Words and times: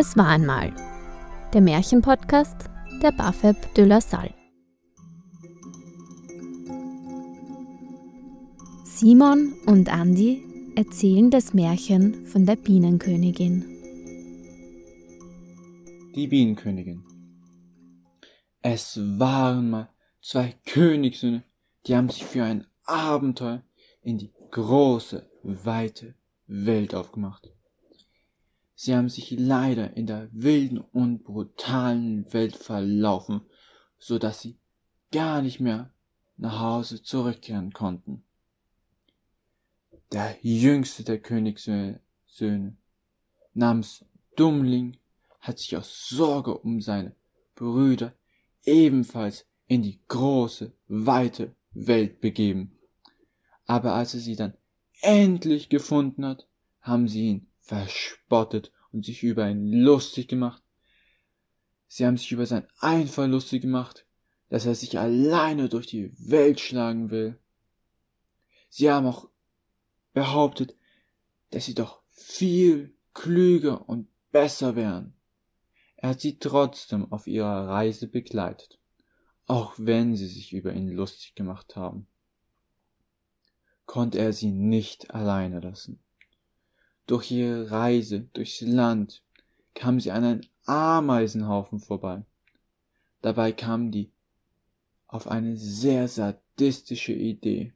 Es 0.00 0.16
war 0.16 0.28
einmal 0.28 0.72
der 1.52 1.60
Märchenpodcast 1.60 2.70
der 3.02 3.10
Bafeb 3.10 3.74
de 3.74 3.84
la 3.84 4.00
Salle. 4.00 4.32
Simon 8.84 9.54
und 9.66 9.92
Andi 9.92 10.40
erzählen 10.76 11.32
das 11.32 11.52
Märchen 11.52 12.26
von 12.26 12.46
der 12.46 12.54
Bienenkönigin. 12.54 13.64
Die 16.14 16.28
Bienenkönigin. 16.28 17.02
Es 18.62 19.00
waren 19.18 19.70
mal 19.70 19.88
zwei 20.22 20.54
Königssöhne, 20.64 21.42
die 21.88 21.96
haben 21.96 22.08
sich 22.08 22.24
für 22.24 22.44
ein 22.44 22.68
Abenteuer 22.84 23.64
in 24.02 24.18
die 24.18 24.32
große, 24.52 25.28
weite 25.42 26.14
Welt 26.46 26.94
aufgemacht. 26.94 27.48
Sie 28.80 28.94
haben 28.94 29.08
sich 29.08 29.32
leider 29.32 29.96
in 29.96 30.06
der 30.06 30.28
wilden 30.30 30.78
und 30.78 31.24
brutalen 31.24 32.32
Welt 32.32 32.54
verlaufen, 32.54 33.40
so 33.98 34.20
dass 34.20 34.40
sie 34.40 34.56
gar 35.10 35.42
nicht 35.42 35.58
mehr 35.58 35.92
nach 36.36 36.60
Hause 36.60 37.02
zurückkehren 37.02 37.72
konnten. 37.72 38.22
Der 40.12 40.36
jüngste 40.42 41.02
der 41.02 41.18
Königssöhne 41.18 42.76
namens 43.52 44.04
Dummling 44.36 44.96
hat 45.40 45.58
sich 45.58 45.76
aus 45.76 46.08
Sorge 46.08 46.56
um 46.56 46.80
seine 46.80 47.16
Brüder 47.56 48.14
ebenfalls 48.62 49.44
in 49.66 49.82
die 49.82 49.98
große, 50.06 50.72
weite 50.86 51.56
Welt 51.72 52.20
begeben. 52.20 52.78
Aber 53.66 53.94
als 53.94 54.14
er 54.14 54.20
sie 54.20 54.36
dann 54.36 54.54
endlich 55.00 55.68
gefunden 55.68 56.24
hat, 56.24 56.46
haben 56.80 57.08
sie 57.08 57.26
ihn 57.26 57.47
verspottet 57.68 58.72
und 58.92 59.04
sich 59.04 59.22
über 59.22 59.48
ihn 59.48 59.70
lustig 59.70 60.26
gemacht. 60.26 60.62
Sie 61.86 62.06
haben 62.06 62.16
sich 62.16 62.32
über 62.32 62.46
sein 62.46 62.66
Einfall 62.80 63.30
lustig 63.30 63.60
gemacht, 63.60 64.06
dass 64.48 64.64
er 64.64 64.74
sich 64.74 64.98
alleine 64.98 65.68
durch 65.68 65.86
die 65.86 66.10
Welt 66.18 66.60
schlagen 66.60 67.10
will. 67.10 67.38
Sie 68.70 68.90
haben 68.90 69.06
auch 69.06 69.28
behauptet, 70.14 70.76
dass 71.50 71.66
sie 71.66 71.74
doch 71.74 72.02
viel 72.08 72.94
klüger 73.12 73.86
und 73.86 74.08
besser 74.32 74.74
wären. 74.74 75.14
Er 75.96 76.10
hat 76.10 76.20
sie 76.20 76.38
trotzdem 76.38 77.12
auf 77.12 77.26
ihrer 77.26 77.68
Reise 77.68 78.08
begleitet, 78.08 78.78
auch 79.46 79.74
wenn 79.76 80.16
sie 80.16 80.26
sich 80.26 80.54
über 80.54 80.72
ihn 80.72 80.88
lustig 80.88 81.34
gemacht 81.34 81.76
haben. 81.76 82.06
Konnte 83.84 84.18
er 84.18 84.32
sie 84.32 84.52
nicht 84.52 85.10
alleine 85.10 85.60
lassen. 85.60 86.02
Durch 87.08 87.30
ihre 87.30 87.70
Reise 87.70 88.20
durchs 88.34 88.60
Land 88.60 89.24
kam 89.72 89.98
sie 89.98 90.10
an 90.10 90.24
einen 90.24 90.46
Ameisenhaufen 90.66 91.80
vorbei. 91.80 92.22
Dabei 93.22 93.52
kam 93.52 93.90
die 93.90 94.12
auf 95.06 95.26
eine 95.26 95.56
sehr 95.56 96.06
sadistische 96.06 97.14
Idee. 97.14 97.72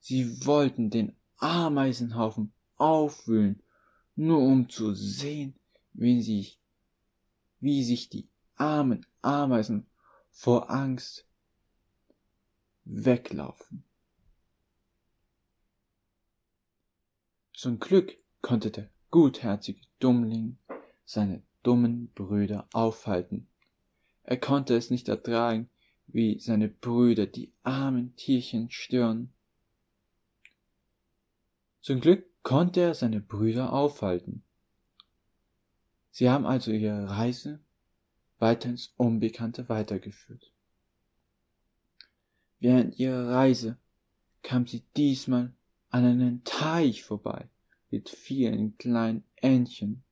Sie 0.00 0.46
wollten 0.46 0.88
den 0.88 1.14
Ameisenhaufen 1.36 2.54
aufwühlen, 2.78 3.62
nur 4.16 4.38
um 4.38 4.70
zu 4.70 4.94
sehen, 4.94 5.54
wie 5.92 6.22
sich, 6.22 6.58
wie 7.60 7.84
sich 7.84 8.08
die 8.08 8.28
armen 8.56 9.04
Ameisen 9.20 9.86
vor 10.30 10.70
Angst 10.70 11.26
weglaufen. 12.86 13.84
Zum 17.62 17.78
Glück 17.78 18.18
konnte 18.40 18.72
der 18.72 18.90
gutherzige 19.12 19.80
Dummling 20.00 20.58
seine 21.04 21.44
dummen 21.62 22.10
Brüder 22.12 22.66
aufhalten. 22.72 23.46
Er 24.24 24.36
konnte 24.36 24.74
es 24.74 24.90
nicht 24.90 25.08
ertragen, 25.08 25.70
wie 26.08 26.40
seine 26.40 26.66
Brüder 26.68 27.26
die 27.26 27.52
armen 27.62 28.16
Tierchen 28.16 28.68
stören. 28.72 29.32
Zum 31.82 32.00
Glück 32.00 32.26
konnte 32.42 32.80
er 32.80 32.94
seine 32.94 33.20
Brüder 33.20 33.72
aufhalten. 33.72 34.42
Sie 36.10 36.28
haben 36.28 36.46
also 36.46 36.72
ihre 36.72 37.10
Reise 37.10 37.60
weiter 38.40 38.70
ins 38.70 38.92
Unbekannte 38.96 39.68
weitergeführt. 39.68 40.50
Während 42.58 42.98
ihrer 42.98 43.28
Reise 43.28 43.78
kam 44.42 44.66
sie 44.66 44.82
diesmal 44.96 45.52
an 45.90 46.06
einen 46.06 46.42
Teich 46.42 47.04
vorbei 47.04 47.48
mit 47.92 48.08
vielen 48.08 48.76
kleinen 48.78 49.22
Entchen. 49.36 50.02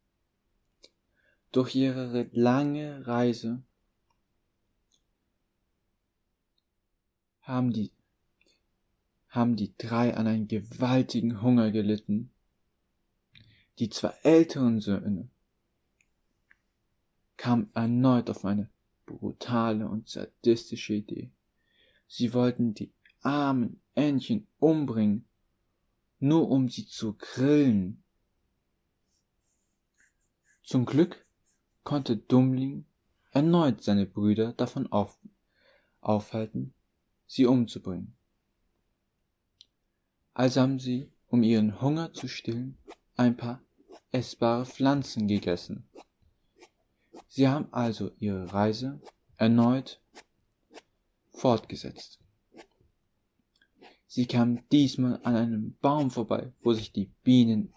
Durch 1.51 1.75
ihre 1.75 2.29
lange 2.33 3.07
Reise 3.07 3.63
haben 7.41 7.73
die, 7.73 7.91
haben 9.29 9.57
die 9.57 9.75
drei 9.79 10.15
an 10.15 10.27
einen 10.27 10.47
gewaltigen 10.47 11.43
Hunger 11.43 11.73
gelitten. 11.73 12.31
Die 13.79 13.89
zwei 13.89 14.13
älteren 14.23 14.81
Söhne 14.81 15.29
kamen 17.39 17.71
erneut 17.75 18.29
auf 18.29 18.45
eine 18.45 18.69
brutale 19.07 19.89
und 19.89 20.09
sadistische 20.09 20.95
Idee. 20.95 21.31
Sie 22.07 22.35
wollten 22.35 22.75
die 22.75 22.93
armen 23.23 23.81
Entchen 23.95 24.47
umbringen 24.59 25.30
nur 26.21 26.49
um 26.51 26.69
sie 26.69 26.87
zu 26.87 27.15
grillen. 27.15 28.03
Zum 30.63 30.85
Glück 30.85 31.27
konnte 31.83 32.17
Dummling 32.17 32.85
erneut 33.33 33.83
seine 33.83 34.07
Brüder 34.07 34.53
davon 34.53 34.87
auf, 34.93 35.19
aufhalten, 36.01 36.75
sie 37.27 37.47
umzubringen. 37.47 38.17
Also 40.35 40.61
haben 40.61 40.79
sie, 40.79 41.11
um 41.27 41.43
ihren 41.43 41.81
Hunger 41.81 42.13
zu 42.13 42.29
stillen, 42.29 42.79
ein 43.17 43.37
paar 43.37 43.63
essbare 44.13 44.67
Pflanzen 44.67 45.27
gegessen. 45.27 45.89
Sie 47.29 47.49
haben 47.49 47.73
also 47.73 48.13
ihre 48.19 48.53
Reise 48.53 49.01
erneut 49.37 50.01
fortgesetzt. 51.33 52.19
Sie 54.13 54.27
kam 54.27 54.69
diesmal 54.71 55.21
an 55.23 55.37
einem 55.37 55.77
Baum 55.81 56.11
vorbei, 56.11 56.53
wo 56.63 56.73
sich 56.73 56.91
die 56.91 57.13
Bienen 57.23 57.73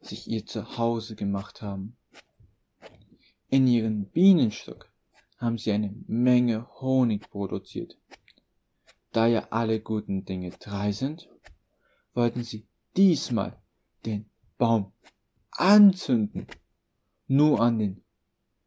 sich 0.00 0.28
ihr 0.28 0.46
Zuhause 0.46 1.16
gemacht 1.16 1.62
haben. 1.62 1.96
In 3.48 3.66
ihren 3.66 4.08
Bienenstock 4.08 4.92
haben 5.36 5.58
sie 5.58 5.72
eine 5.72 5.92
Menge 6.06 6.68
Honig 6.80 7.28
produziert. 7.28 7.98
Da 9.10 9.26
ja 9.26 9.48
alle 9.50 9.80
guten 9.80 10.24
Dinge 10.24 10.50
drei 10.50 10.92
sind, 10.92 11.28
wollten 12.12 12.44
sie 12.44 12.68
diesmal 12.96 13.60
den 14.06 14.30
Baum 14.58 14.92
anzünden, 15.50 16.46
nur 17.26 17.58
an 17.58 17.80
den 17.80 18.04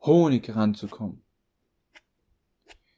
Honig 0.02 0.54
ranzukommen. 0.54 1.24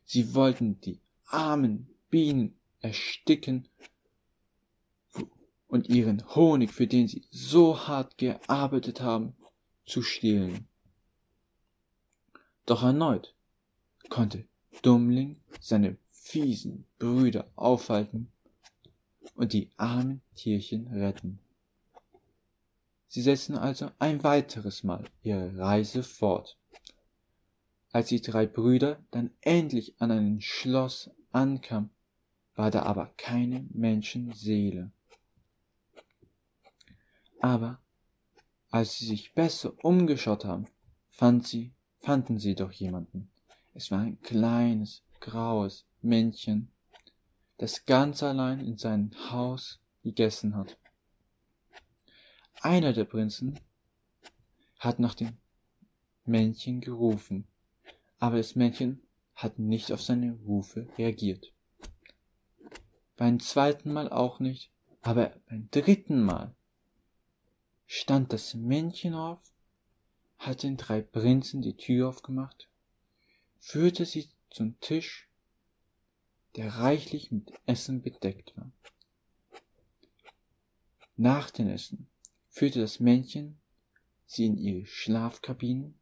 Sie 0.04 0.34
wollten 0.34 0.82
die 0.82 1.00
armen 1.28 1.94
Bienen 2.10 2.60
ersticken 2.80 3.68
und 5.70 5.88
ihren 5.88 6.36
Honig, 6.36 6.74
für 6.74 6.88
den 6.88 7.08
sie 7.08 7.24
so 7.32 7.88
hart 7.88 8.18
gearbeitet 8.18 9.00
haben, 9.00 9.36
zu 9.86 10.02
stehlen. 10.02 10.68
Doch 12.66 12.84
erneut 12.84 13.34
konnte 14.10 14.46
Dummling 14.82 15.38
seine 15.62 15.98
fiesen 16.10 16.86
Brüder 16.98 17.50
aufhalten 17.56 18.32
und 19.36 19.54
die 19.54 19.70
armen 19.78 20.22
Tierchen 20.36 20.88
retten. 20.88 21.40
Sie 23.08 23.22
setzten 23.22 23.56
also 23.56 23.90
ein 24.00 24.24
weiteres 24.24 24.84
Mal 24.84 25.06
ihre 25.24 25.58
Reise 25.58 26.04
fort. 26.04 26.58
Als 27.92 28.10
die 28.10 28.22
drei 28.22 28.46
Brüder 28.46 29.04
dann 29.12 29.32
endlich 29.42 30.00
an 30.00 30.12
einem 30.12 30.42
Schloss 30.42 31.10
ankamen, 31.32 31.90
war 32.56 32.70
da 32.70 32.84
aber 32.84 33.12
keine 33.18 33.66
Menschenseele. 33.72 34.92
Aber 37.40 37.80
als 38.70 38.98
sie 38.98 39.06
sich 39.06 39.34
besser 39.34 39.74
umgeschaut 39.84 40.46
haben, 40.46 40.66
fand 41.10 41.48
sie, 41.48 41.74
fanden 42.00 42.38
sie 42.38 42.56
doch 42.56 42.72
jemanden. 42.72 43.30
Es 43.74 43.92
war 43.92 44.00
ein 44.00 44.22
kleines, 44.22 45.04
graues 45.20 45.86
Männchen, 46.02 46.72
das 47.58 47.86
ganz 47.86 48.24
allein 48.24 48.60
in 48.60 48.78
seinem 48.78 49.12
Haus 49.32 49.80
gegessen 50.04 50.56
hat. 50.56 50.78
Einer 52.62 52.94
der 52.94 53.06
Prinzen 53.06 53.60
hat 54.80 55.00
nach 55.00 55.16
dem 55.16 55.38
Männchen 56.26 56.82
gerufen, 56.82 57.48
aber 58.20 58.38
das 58.38 58.56
Männchen 58.56 59.02
hat 59.34 59.60
nicht 59.60 59.92
auf 59.92 60.02
seine 60.02 60.34
Rufe 60.34 60.88
reagiert. 60.98 61.54
Beim 63.16 63.40
zweiten 63.40 63.92
Mal 63.92 64.10
auch 64.10 64.40
nicht, 64.40 64.72
aber 65.02 65.34
beim 65.50 65.70
dritten 65.72 66.22
Mal 66.22 66.56
stand 67.92 68.32
das 68.32 68.54
Männchen 68.54 69.16
auf, 69.16 69.42
hat 70.38 70.62
den 70.62 70.78
drei 70.78 71.02
Prinzen 71.02 71.64
die 71.64 71.76
Tür 71.76 72.10
aufgemacht, 72.10 72.70
führte 73.58 74.06
sie 74.06 74.30
zum 74.52 74.80
Tisch, 74.80 75.28
der 76.56 76.76
reichlich 76.76 77.32
mit 77.32 77.52
Essen 77.66 78.04
bedeckt 78.04 78.56
war. 78.56 78.72
Nach 81.18 81.50
dem 81.50 81.68
Essen 81.68 82.08
führte 82.50 82.80
das 82.80 83.00
Männchen 83.00 83.60
sie 84.28 84.46
in 84.46 84.60
ihre 84.60 84.86
Schlafkabinen 84.86 86.00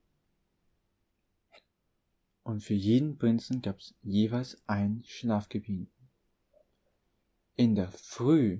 und 2.43 2.65
für 2.65 2.73
jeden 2.73 3.17
Prinzen 3.17 3.61
gab 3.61 3.79
es 3.79 3.95
jeweils 4.03 4.61
ein 4.67 5.05
Schlafkabinen. 5.07 5.89
In 7.55 7.75
der 7.75 7.93
Früh, 7.93 8.59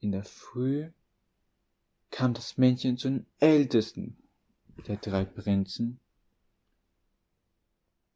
in 0.00 0.12
der 0.12 0.24
Früh 0.24 0.90
kam 2.10 2.34
das 2.34 2.58
Männchen 2.58 2.96
zu 2.96 3.08
den 3.08 3.26
ältesten 3.38 4.16
der 4.86 4.96
drei 4.96 5.24
Prinzen, 5.24 6.00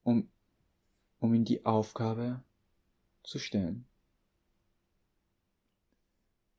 um, 0.03 0.29
um 1.21 1.35
ihm 1.35 1.45
die 1.45 1.65
Aufgabe 1.65 2.43
zu 3.23 3.39
stellen. 3.39 3.85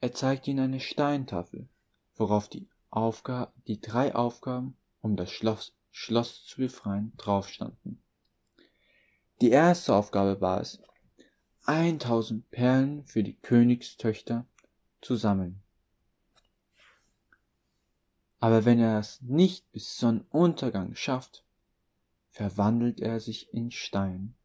Er 0.01 0.13
zeigte 0.13 0.51
ihnen 0.51 0.59
eine 0.59 0.79
Steintafel, 0.79 1.67
worauf 2.15 2.47
die, 2.47 2.67
Aufga 2.91 3.51
die 3.67 3.81
drei 3.81 4.13
Aufgaben, 4.15 4.77
um 5.01 5.15
das 5.15 5.31
Schloss, 5.31 5.75
Schloss 5.91 6.45
zu 6.45 6.57
befreien, 6.57 7.11
draufstanden. 7.17 8.01
Die 9.41 9.49
erste 9.49 9.95
Aufgabe 9.95 10.39
war 10.39 10.61
es, 10.61 10.79
1000 11.65 12.49
Perlen 12.51 13.05
für 13.05 13.23
die 13.23 13.33
Königstöchter 13.33 14.45
zu 15.05 15.15
sammeln. 15.15 15.61
Aber 18.39 18.65
wenn 18.65 18.79
er 18.79 18.99
es 18.99 19.21
nicht 19.21 19.71
bis 19.71 19.97
Sonnenuntergang 19.97 20.95
schafft, 20.95 21.45
verwandelt 22.31 22.99
er 22.99 23.19
sich 23.19 23.53
in 23.53 23.71
Stein. 23.71 24.35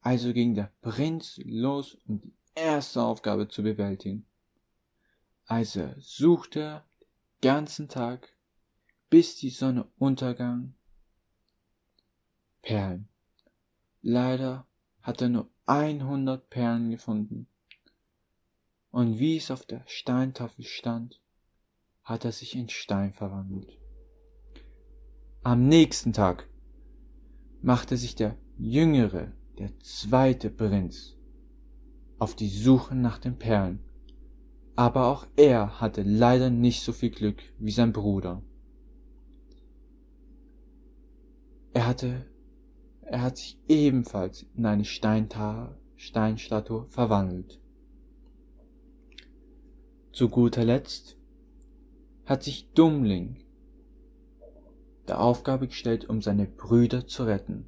Also 0.00 0.32
ging 0.32 0.54
der 0.54 0.72
Prinz 0.82 1.40
los, 1.44 1.96
um 2.06 2.20
die 2.20 2.34
erste 2.54 3.02
Aufgabe 3.02 3.48
zu 3.48 3.62
bewältigen. 3.62 4.26
Also 5.46 5.94
suchte 5.98 6.60
er 6.60 6.84
den 7.40 7.48
ganzen 7.48 7.88
Tag, 7.88 8.32
bis 9.08 9.36
die 9.36 9.50
Sonne 9.50 9.86
untergang, 9.98 10.74
Perlen. 12.60 13.08
Leider 14.02 14.66
hat 15.02 15.20
er 15.20 15.28
nur 15.28 15.48
100 15.66 16.48
Perlen 16.48 16.90
gefunden. 16.90 17.46
Und 18.92 19.18
wie 19.18 19.38
es 19.38 19.50
auf 19.50 19.64
der 19.64 19.82
Steintafel 19.86 20.64
stand, 20.64 21.20
hat 22.04 22.24
er 22.24 22.32
sich 22.32 22.54
in 22.54 22.68
Stein 22.68 23.12
verwandelt. 23.12 23.78
Am 25.42 25.66
nächsten 25.66 26.12
Tag 26.12 26.46
machte 27.62 27.96
sich 27.96 28.14
der 28.14 28.36
jüngere, 28.58 29.32
der 29.58 29.76
zweite 29.80 30.50
Prinz 30.50 31.16
auf 32.18 32.36
die 32.36 32.50
Suche 32.50 32.94
nach 32.94 33.18
den 33.18 33.38
Perlen. 33.38 33.80
Aber 34.76 35.06
auch 35.06 35.26
er 35.36 35.80
hatte 35.80 36.02
leider 36.02 36.50
nicht 36.50 36.82
so 36.82 36.92
viel 36.92 37.10
Glück 37.10 37.42
wie 37.58 37.72
sein 37.72 37.92
Bruder. 37.92 38.42
Er 41.72 41.86
hatte 41.86 42.26
er 43.00 43.22
hat 43.22 43.38
sich 43.38 43.58
ebenfalls 43.68 44.46
in 44.54 44.66
eine 44.66 44.84
Steinta 44.84 45.76
Steinstatue 45.96 46.86
verwandelt. 46.88 47.61
Zu 50.12 50.28
guter 50.28 50.64
Letzt 50.64 51.16
hat 52.26 52.42
sich 52.42 52.70
Dummling 52.74 53.36
der 55.08 55.20
Aufgabe 55.20 55.68
gestellt, 55.68 56.08
um 56.08 56.20
seine 56.20 56.46
Brüder 56.46 57.06
zu 57.06 57.24
retten. 57.24 57.64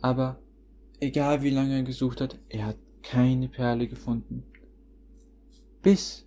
Aber 0.00 0.38
egal 1.00 1.42
wie 1.42 1.50
lange 1.50 1.74
er 1.74 1.82
gesucht 1.82 2.20
hat, 2.20 2.38
er 2.48 2.66
hat 2.66 2.76
keine 3.02 3.48
Perle 3.48 3.88
gefunden. 3.88 4.44
Bis 5.82 6.24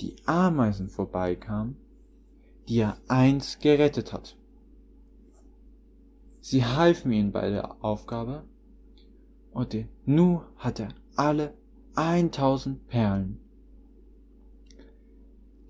die 0.00 0.16
Ameisen 0.24 0.88
vorbeikamen, 0.88 1.76
die 2.68 2.78
er 2.78 2.98
einst 3.08 3.60
gerettet 3.60 4.12
hat. 4.12 4.36
Sie 6.40 6.64
halfen 6.64 7.12
ihm 7.12 7.30
bei 7.30 7.50
der 7.50 7.84
Aufgabe 7.84 8.44
und 9.52 9.76
nun 10.06 10.40
hat 10.56 10.80
er 10.80 10.94
alle 11.14 11.57
1000 11.98 12.86
Perlen. 12.86 13.40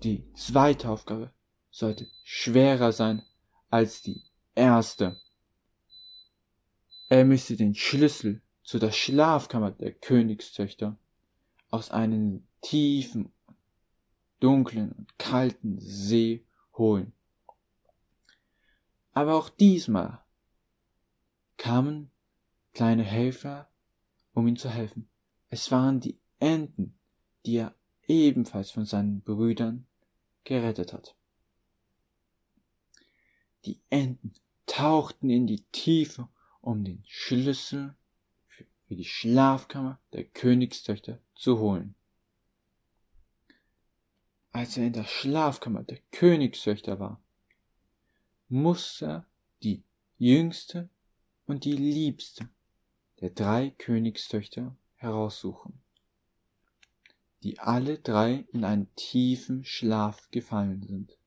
Die 0.03 0.31
zweite 0.35 0.87
Aufgabe 0.91 1.33
sollte 1.71 2.05
schwerer 2.23 2.91
sein 2.91 3.23
als 3.71 4.03
die 4.03 4.21
erste. 4.53 5.19
Er 7.09 7.25
müsste 7.25 7.55
den 7.55 7.73
Schlüssel 7.73 8.43
zu 8.61 8.77
der 8.77 8.91
Schlafkammer 8.91 9.71
der 9.71 9.91
Königstöchter 9.91 10.99
aus 11.71 11.89
einem 11.89 12.45
tiefen, 12.61 13.31
dunklen 14.39 14.91
und 14.91 15.17
kalten 15.17 15.79
See 15.79 16.45
holen. 16.77 17.11
Aber 19.13 19.33
auch 19.33 19.49
diesmal 19.49 20.23
kamen 21.57 22.11
kleine 22.73 23.03
Helfer, 23.03 23.67
um 24.35 24.47
ihm 24.47 24.57
zu 24.57 24.69
helfen. 24.69 25.09
Es 25.49 25.71
waren 25.71 25.99
die 25.99 26.18
Enten, 26.39 26.97
die 27.45 27.57
er 27.57 27.75
ebenfalls 28.07 28.71
von 28.71 28.85
seinen 28.85 29.21
Brüdern 29.21 29.85
gerettet 30.43 30.93
hat. 30.93 31.15
Die 33.65 33.79
Enten 33.89 34.33
tauchten 34.65 35.29
in 35.29 35.47
die 35.47 35.63
Tiefe, 35.71 36.29
um 36.61 36.83
den 36.83 37.03
Schlüssel 37.07 37.95
für 38.87 38.95
die 38.95 39.05
Schlafkammer 39.05 39.99
der 40.13 40.23
Königstöchter 40.23 41.19
zu 41.35 41.59
holen. 41.59 41.93
Als 44.51 44.77
er 44.77 44.87
in 44.87 44.93
der 44.93 45.05
Schlafkammer 45.05 45.83
der 45.83 45.99
Königstöchter 46.11 46.99
war, 46.99 47.21
musste 48.47 49.05
er 49.05 49.25
die 49.61 49.83
jüngste 50.17 50.89
und 51.45 51.65
die 51.65 51.75
liebste 51.75 52.49
der 53.21 53.29
drei 53.29 53.69
Königstöchter 53.77 54.75
heraussuchen, 54.95 55.79
die 57.43 57.59
alle 57.59 57.99
drei 57.99 58.45
in 58.51 58.63
einen 58.63 58.93
tiefen 58.95 59.63
Schlaf 59.63 60.29
gefallen 60.31 60.83
sind. 60.83 61.17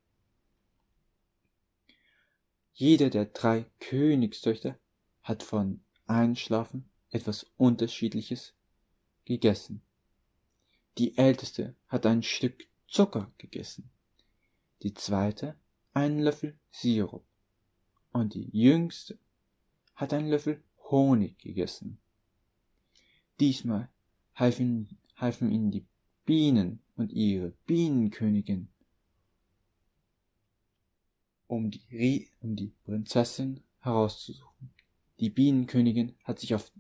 Jede 2.75 3.11
der 3.11 3.27
drei 3.27 3.67
Königstöchter 3.81 4.79
hat 5.23 5.43
von 5.43 5.83
Einschlafen 6.07 6.89
etwas 7.11 7.47
Unterschiedliches 7.57 8.55
gegessen. 9.25 9.83
Die 10.99 11.17
älteste 11.17 11.75
hat 11.89 12.07
ein 12.07 12.23
Stück 12.23 12.67
Zucker 12.87 13.33
gegessen, 13.39 13.91
die 14.83 14.93
zweite 14.93 15.57
einen 15.95 16.19
Löffel 16.19 16.59
Sirup 16.71 17.25
und 18.13 18.35
die 18.35 18.51
jüngste 18.53 19.19
hat 19.95 20.13
einen 20.13 20.29
Löffel 20.29 20.63
Honig 20.91 21.39
gegessen. 21.39 21.99
Diesmal 23.41 23.89
halfen, 24.35 24.99
halfen 25.17 25.51
ihnen 25.51 25.71
die 25.71 25.87
Bienen 26.25 26.81
und 26.97 27.13
ihre 27.13 27.51
Bienenkönigin, 27.67 28.69
um 31.47 31.71
die, 31.71 32.31
um 32.41 32.57
die 32.57 32.73
Prinzessin 32.85 33.63
herauszusuchen. 33.81 34.71
Die 35.19 35.31
Bienenkönigin 35.31 36.15
hat 36.25 36.39
sich 36.39 36.55
auf, 36.55 36.73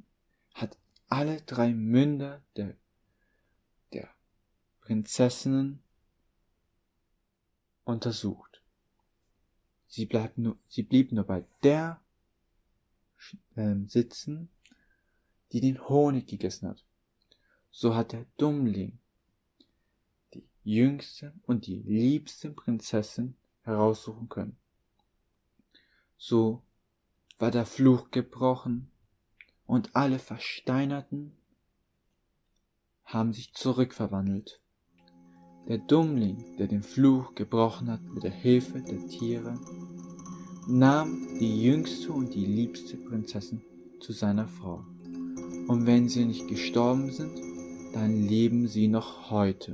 hat 0.55 0.79
alle 1.09 1.41
drei 1.43 1.75
Münder 1.75 2.43
der, 2.57 2.77
der 3.93 4.09
Prinzessinnen 4.81 5.83
untersucht. 7.85 8.63
Sie, 9.87 10.07
bleibt 10.07 10.39
nur, 10.39 10.57
sie 10.69 10.83
blieb 10.83 11.13
nur 11.13 11.25
bei 11.25 11.45
der 11.63 12.01
ähm, 13.57 13.89
sitzen, 13.89 14.49
die 15.53 15.61
den 15.61 15.87
Honig 15.89 16.27
gegessen 16.27 16.69
hat. 16.69 16.85
So 17.71 17.95
hat 17.95 18.13
der 18.13 18.27
Dummling 18.39 18.99
jüngste 20.65 21.33
und 21.47 21.67
die 21.67 21.77
liebste 21.77 22.51
Prinzessin 22.51 23.35
heraussuchen 23.63 24.29
können. 24.29 24.57
So 26.17 26.63
war 27.39 27.51
der 27.51 27.67
Fluch 27.67 28.11
gebrochen 28.11 28.91
und 29.67 29.97
alle 29.97 30.19
Versteinerten 30.19 31.37
haben 33.05 33.33
sich 33.33 33.53
zurückverwandelt. 33.55 34.61
Der 35.69 35.79
Dummling, 35.79 36.57
der 36.59 36.67
den 36.67 36.83
Fluch 36.83 37.35
gebrochen 37.35 37.91
hat 37.91 38.03
mit 38.03 38.23
der 38.23 38.31
Hilfe 38.33 38.81
der 38.81 39.07
Tiere, 39.07 39.59
nahm 40.69 41.39
die 41.39 41.63
jüngste 41.63 42.13
und 42.13 42.35
die 42.35 42.47
liebste 42.47 42.97
Prinzessin 42.97 43.63
zu 44.01 44.13
seiner 44.13 44.49
Frau. 44.49 44.85
Und 45.69 45.87
wenn 45.87 46.09
sie 46.09 46.25
nicht 46.25 46.49
gestorben 46.49 47.11
sind, 47.13 47.39
dann 47.93 48.27
leben 48.27 48.67
sie 48.67 48.89
noch 48.89 49.31
heute. 49.31 49.73